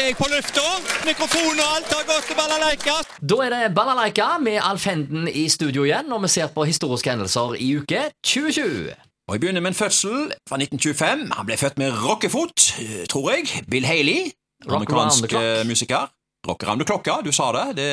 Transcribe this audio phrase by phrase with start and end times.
[0.00, 0.64] er jeg på lufta.
[1.06, 2.96] Mikrofon og alt har gått til balalaika.
[3.30, 7.10] Da er det Balalaika med Alf Henden i studio igjen, når vi ser på historiske
[7.14, 8.90] hendelser i uke 2020.
[9.28, 11.30] Og Jeg begynner med en fødsel fra 1925.
[11.38, 12.66] Han ble født med rockefot,
[13.10, 13.64] tror jeg.
[13.70, 14.30] Bill Haley,
[14.66, 16.06] Rock amerikansk eh, musiker.
[16.48, 17.66] Rocker om du klokka, du sa det.
[17.80, 17.88] det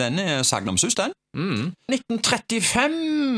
[0.00, 1.12] den er sagnomsus, den.
[1.36, 1.72] Mm.
[1.92, 2.90] 1935.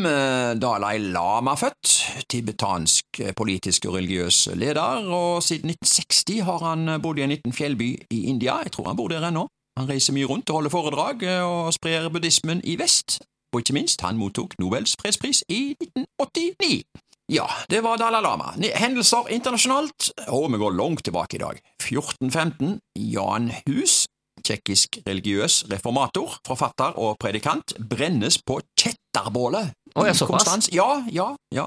[0.05, 1.93] eh, Dalai Lama født.
[2.29, 5.07] Tibetansk eh, politisk og religiøs leder.
[5.07, 8.59] Og siden 1960 har han eh, bodd i en liten fjellby i India.
[8.65, 9.47] Jeg tror han bor der ennå.
[9.79, 13.19] Han reiser mye rundt og holder foredrag og sprer buddhismen i vest.
[13.53, 16.85] Og ikke minst, han mottok Nobels fredspris i 1989.
[17.29, 18.53] Ja, det var Dalai Lama.
[18.57, 21.59] Hendelser internasjonalt, og vi går langt tilbake i dag.
[21.83, 22.79] 1415.
[22.97, 24.07] Jan Hus,
[24.45, 29.75] tsjekkisk religiøs reformator, forfatter og predikant, brennes på kjetterbålet.
[29.97, 30.29] Såpass?
[30.29, 30.69] Konstans.
[30.73, 31.67] Ja, ja, ja.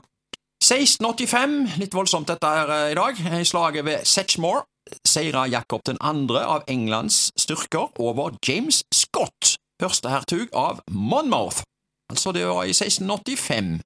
[0.59, 4.65] 1685, litt voldsomt dette her eh, i dag, i slaget ved Setchmore
[5.05, 5.97] seira Jakob 2.
[6.37, 11.63] av Englands styrker over James Scott, førstehertug av Monmouth.
[12.09, 13.79] Altså, det var i 1685.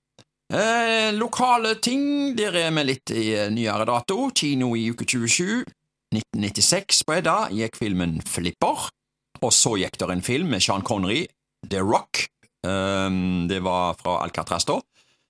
[0.53, 4.30] Eh, lokale ting, der er vi litt i eh, nyere dato.
[4.35, 5.63] Kino i uke 27.
[6.13, 8.88] 1996 på Edda gikk filmen Flipper,
[9.41, 11.25] og så gikk der en film med Sean Connery,
[11.69, 12.28] The Rock.
[12.64, 14.80] Um, det var fra Alcatraz, da.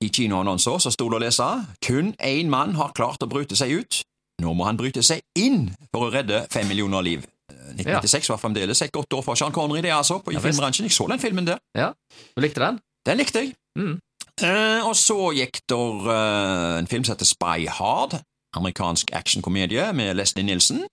[0.04, 1.46] I kinoannonser så sto det å lese
[1.86, 4.02] kun én mann har klart å bryte seg ut.
[4.44, 7.28] Nå må han bryte seg inn for å redde fem millioner liv.
[7.52, 10.44] Eh, 1996 var fremdeles et godt år for Sean Connery, det altså, på, i Ja,
[10.44, 10.90] filmbransjen.
[10.90, 11.62] Jeg så den filmen der.
[11.78, 11.94] Ja,
[12.36, 12.82] du likte den?
[13.08, 13.56] Den likte jeg.
[13.80, 14.00] Mm.
[14.42, 18.18] Uh, og så gikk der uh, en film som heter Spy Hard,
[18.58, 20.84] amerikansk actionkomedie med Leslie Nielsen.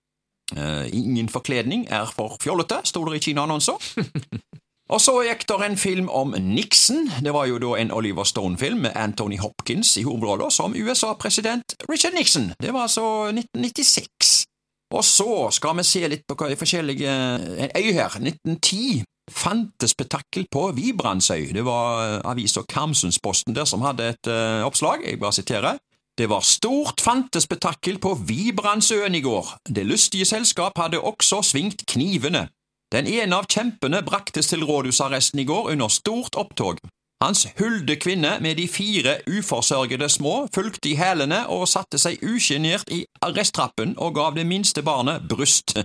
[0.51, 3.81] Uh, ingen forkledning er for fjollete, sto det i kinoannonser.
[4.91, 7.05] og så gikk der en film om Nixon.
[7.23, 12.17] Det var jo da en Oliver Stone-film med Anthony Hopkins i hovedrolla som USA-president Richard
[12.17, 12.51] Nixon.
[12.59, 14.43] Det var altså 1996.
[14.91, 19.05] Og så skal vi se litt på hva de forskjellige En øy her, 1910.
[19.31, 21.53] Fantespetakkel på Vibrandsøy.
[21.55, 25.05] Det var eh, avisa Karmsundsposten der som hadde et uh, oppslag.
[25.07, 25.79] Jeg bare siterer.
[26.17, 29.55] Det var stort fantespetakkel på Vibrandsøen i går.
[29.69, 32.49] Det lystige selskap hadde også svingt knivene.
[32.91, 36.81] Den ene av kjempene braktes til rådhusarresten i går under stort opptog.
[37.21, 42.89] Hans hulde kvinne med de fire uforsørgede små fulgte i hælene og satte seg usjenert
[42.91, 45.75] i arresttrappen og gav det minste barnet bryst.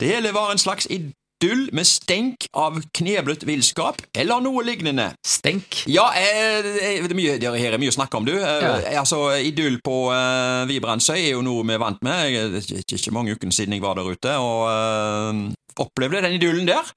[0.00, 5.10] Det hele var en slags idyll med stenk av kneblet villskap, eller noe lignende.
[5.26, 5.82] Stenk.
[5.86, 8.34] Ja, eh, det er mye, det her er mye å snakke om, du.
[8.40, 8.74] Eh, Ja.
[9.04, 12.32] Altså, Idyll på eh, Vibrandsøy er jo noe vi er vant med.
[12.56, 16.36] Det er ikke- ikke mange ukene siden jeg var der ute og eh, opplevde den
[16.38, 16.88] idyllen der.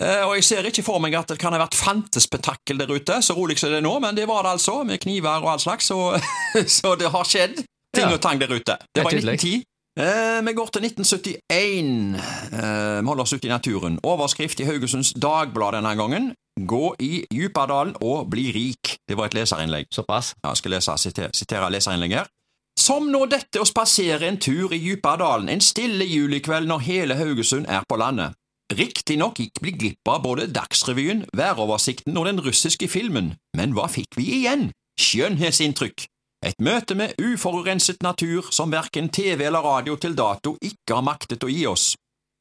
[0.00, 3.18] Eh, og jeg ser ikke for meg at det kan ha vært fantespetakkel der ute,
[3.22, 5.60] så rolig som det er nå, men det var det altså, med kniver og all
[5.60, 5.98] slags, så,
[6.80, 7.60] så det har skjedd
[7.92, 8.14] ting Ja.
[8.16, 8.78] og tang der ute.
[8.94, 9.62] Det var i 1910.
[10.00, 12.22] Eh, vi går til 1971.
[12.56, 13.98] Eh, vi holder oss ute i naturen.
[14.02, 16.30] Overskrift i Haugesunds Dagblad denne gangen.
[16.68, 18.96] Gå i Djupadalen og bli rik.
[19.08, 19.86] Det var et leserinnlegg.
[19.92, 20.32] Såpass.
[20.42, 22.32] Ja, jeg skal lese, sitere, sitere leserinnlegg her.
[22.78, 27.68] Som nå dette å spasere en tur i Djupadalen en stille julikveld når hele Haugesund
[27.68, 28.32] er på landet.
[28.72, 34.16] Riktignok gikk vi glipp av både Dagsrevyen, væroversikten og den russiske filmen, men hva fikk
[34.16, 34.70] vi igjen?
[35.00, 36.06] Skjønnhetsinntrykk.
[36.42, 41.44] Et møte med uforurenset natur som verken TV eller radio til dato ikke har maktet
[41.44, 41.92] å gi oss.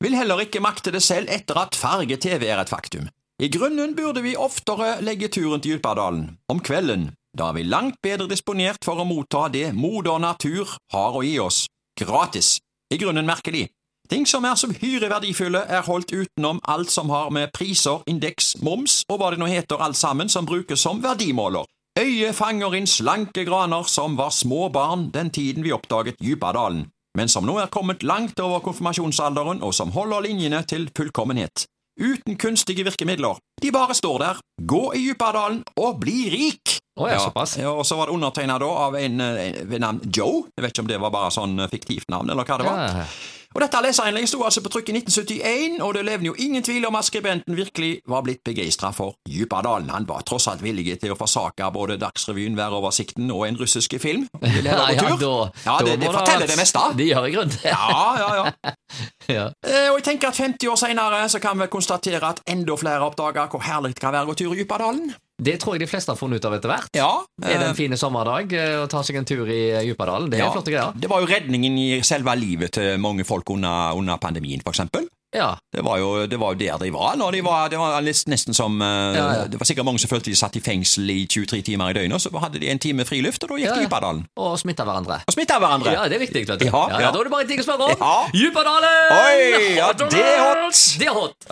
[0.02, 3.12] Vil heller ikke makte det selv etter at farge-TV er et faktum.
[3.42, 7.12] I grunnen burde vi oftere legge turen til Djupadalen, om kvelden.
[7.38, 11.38] Da er vi langt bedre disponert for å motta det moder natur har å gi
[11.40, 11.64] oss.
[11.96, 12.58] Gratis.
[12.92, 13.70] I grunnen merkelig.
[14.12, 18.58] Ting som er så uhyre verdifulle, er holdt utenom alt som har med priser, indeks,
[18.60, 21.64] moms og hva det nå heter alt sammen som brukes som verdimåler.
[22.00, 27.32] Øyet fanger inn slanke graner som var små barn den tiden vi oppdaget Djupadalen, men
[27.32, 31.66] som nå er kommet langt over konfirmasjonsalderen og som holder linjene til fullkommenhet.
[32.00, 33.40] Uten kunstige virkemidler.
[33.64, 34.40] De bare står der.
[34.68, 36.61] Gå i Djupadalen og bli rik!
[37.00, 37.58] Å ja, såpass.
[37.62, 40.48] Ja, og så var det undertegna av en, eh, ved navn Joe.
[40.58, 42.82] Jeg vet ikke om det var bare sånn eh, fiktivt navn, eller hva det var.
[43.02, 43.06] Ja.
[43.52, 46.86] Og Dette leserinnlegget sto altså på trykk i 1971, og det levde jo ingen tvil
[46.88, 49.90] om at skribenten virkelig var blitt begeistra for Djupadalen.
[49.92, 54.24] Han var tross alt villig til å forsake både Dagsrevyen, Væroversikten og en russiske film.
[54.56, 54.88] Ville Ja,
[55.20, 55.34] da,
[55.66, 56.86] Ja, det, det forteller det meste.
[56.96, 57.74] De gjør i grunnen det.
[57.74, 58.76] Ja, ja, ja.
[59.32, 59.44] Ja.
[59.64, 63.04] Eh, Og jeg tenker at 50 år senere så kan vi konstatere at enda flere
[63.06, 65.12] oppdager hvor herlig det kan være å gå tur i Djupadalen.
[65.42, 66.92] Det tror jeg de fleste har funnet ut av etter hvert.
[66.98, 67.10] Ja,
[67.42, 70.30] Er det eh, en fin sommerdag eh, å ta seg en tur i eh, Djupadalen?
[70.30, 70.94] Det er ja, flotte greier.
[70.94, 75.10] Det var jo redningen i selve livet til mange folk under, under pandemien, for eksempel.
[75.32, 75.58] Ja.
[75.72, 77.16] Det var jo det var jo der de var.
[77.16, 79.46] Når de var det var nesten som eh, Ja, ja.
[79.48, 82.18] Det var sikkert mange som følte de satt i fengsel i 23 timer i døgnet,
[82.18, 84.26] og så hadde de en time friluft, og da gikk Ja, de Djupadalen.
[84.36, 85.22] Og smitta hverandre.
[85.24, 85.96] Og smitta hverandre.
[85.96, 86.44] Ja, det er viktig.
[86.50, 86.68] vet du.
[86.68, 87.12] Ja, ja.
[87.16, 88.32] Da er det bare en ting å spørre om.
[88.36, 89.16] Djupadalen!
[89.16, 90.84] Oi, ja, det er hot!
[91.00, 91.48] Det er hot!